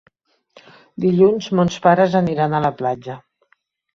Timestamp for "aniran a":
2.21-2.61